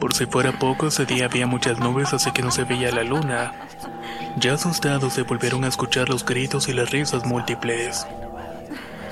Por 0.00 0.14
si 0.14 0.26
fuera 0.26 0.58
poco, 0.58 0.88
ese 0.88 1.06
día 1.06 1.26
había 1.26 1.46
muchas 1.46 1.78
nubes 1.78 2.12
así 2.12 2.32
que 2.32 2.42
no 2.42 2.50
se 2.50 2.64
veía 2.64 2.90
la 2.90 3.04
luna. 3.04 3.52
Ya 4.36 4.54
asustados 4.54 5.12
se 5.12 5.22
volvieron 5.22 5.62
a 5.62 5.68
escuchar 5.68 6.08
los 6.08 6.26
gritos 6.26 6.68
y 6.68 6.72
las 6.72 6.90
risas 6.90 7.24
múltiples. 7.24 8.04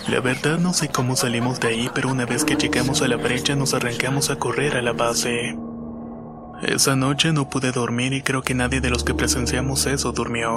La 0.09 0.19
verdad 0.19 0.59
no 0.59 0.73
sé 0.73 0.89
cómo 0.89 1.15
salimos 1.15 1.61
de 1.61 1.69
ahí, 1.69 1.91
pero 1.95 2.11
una 2.11 2.27
vez 2.27 2.45
que 2.45 2.57
llegamos 2.57 3.03
a 3.03 3.09
la 3.09 3.17
brecha 3.17 3.55
nos 3.55 3.73
arrancamos 3.73 4.31
a 4.31 4.37
correr 4.37 4.77
a 4.77 4.83
la 4.83 4.93
base. 4.93 5.57
Esa 6.63 6.95
noche 6.95 7.33
no 7.33 7.51
pude 7.51 7.73
dormir 7.73 8.13
y 8.13 8.23
creo 8.23 8.43
que 8.43 8.55
nadie 8.55 8.81
de 8.81 8.89
los 8.89 9.03
que 9.03 9.15
presenciamos 9.15 9.87
eso 9.87 10.13
durmió. 10.13 10.57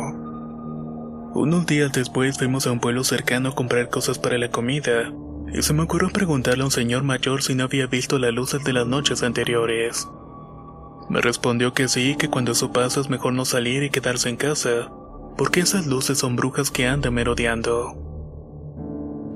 Unos 1.34 1.66
días 1.66 1.92
después 1.92 2.38
fuimos 2.38 2.68
a 2.68 2.72
un 2.72 2.80
pueblo 2.80 3.04
cercano 3.04 3.50
a 3.50 3.56
comprar 3.56 3.90
cosas 3.90 4.20
para 4.20 4.38
la 4.38 4.52
comida, 4.52 5.12
y 5.52 5.64
se 5.64 5.74
me 5.74 5.82
ocurrió 5.82 6.10
preguntarle 6.10 6.62
a 6.62 6.66
un 6.66 6.72
señor 6.72 7.04
mayor 7.04 7.42
si 7.42 7.56
no 7.56 7.64
había 7.64 7.88
visto 7.88 8.20
las 8.20 8.34
luces 8.34 8.64
de 8.64 8.74
las 8.74 8.86
noches 8.86 9.24
anteriores. 9.24 10.08
Me 11.10 11.22
respondió 11.22 11.74
que 11.74 11.88
sí, 11.88 12.16
que 12.16 12.30
cuando 12.30 12.52
eso 12.52 12.72
pasa 12.72 13.02
es 13.02 13.10
mejor 13.10 13.34
no 13.34 13.44
salir 13.44 13.82
y 13.82 13.90
quedarse 13.90 14.30
en 14.30 14.38
casa, 14.38 14.92
porque 15.38 15.62
esas 15.62 15.88
luces 15.88 16.20
son 16.20 16.36
brujas 16.36 16.70
que 16.70 16.88
andan 16.88 17.16
merodeando. 17.16 18.05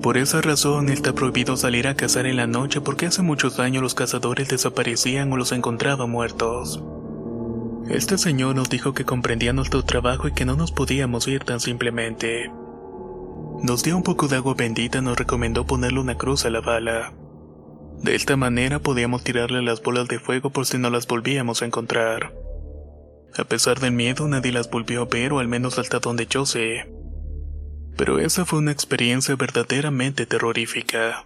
Por 0.01 0.17
esa 0.17 0.41
razón 0.41 0.87
está 0.87 1.13
prohibido 1.13 1.57
salir 1.57 1.87
a 1.87 1.95
cazar 1.95 2.25
en 2.25 2.37
la 2.37 2.47
noche 2.47 2.79
porque 2.79 3.07
hace 3.07 3.21
muchos 3.21 3.59
años 3.59 3.83
los 3.83 3.95
cazadores 3.95 4.47
desaparecían 4.47 5.31
o 5.33 5.37
los 5.37 5.51
encontraban 5.51 6.09
muertos. 6.09 6.81
Este 7.89 8.17
señor 8.17 8.55
nos 8.55 8.69
dijo 8.69 8.93
que 8.93 9.03
comprendía 9.03 9.51
nuestro 9.51 9.83
trabajo 9.83 10.29
y 10.29 10.31
que 10.31 10.45
no 10.45 10.55
nos 10.55 10.71
podíamos 10.71 11.27
ir 11.27 11.43
tan 11.43 11.59
simplemente. 11.59 12.49
Nos 13.61 13.83
dio 13.83 13.97
un 13.97 14.03
poco 14.03 14.29
de 14.29 14.37
agua 14.37 14.53
bendita 14.55 14.99
y 14.99 15.01
nos 15.01 15.17
recomendó 15.17 15.65
ponerle 15.65 15.99
una 15.99 16.17
cruz 16.17 16.45
a 16.45 16.49
la 16.49 16.61
bala. 16.61 17.13
De 18.01 18.15
esta 18.15 18.37
manera 18.37 18.79
podíamos 18.79 19.25
tirarle 19.25 19.61
las 19.61 19.81
bolas 19.81 20.07
de 20.07 20.19
fuego 20.19 20.49
por 20.49 20.65
si 20.65 20.77
no 20.77 20.89
las 20.89 21.07
volvíamos 21.07 21.61
a 21.61 21.65
encontrar. 21.65 22.33
A 23.37 23.43
pesar 23.43 23.79
del 23.79 23.91
miedo, 23.91 24.29
nadie 24.29 24.53
las 24.53 24.69
volvió 24.69 25.01
a 25.01 25.05
ver 25.05 25.33
o 25.33 25.39
al 25.39 25.49
menos 25.49 25.77
hasta 25.77 25.99
donde 25.99 26.25
yo 26.25 26.45
sé. 26.45 26.89
Pero 27.99 28.17
esa 28.17 28.45
fue 28.45 28.59
una 28.59 28.71
experiencia 28.71 29.35
verdaderamente 29.35 30.25
terrorífica. 30.25 31.25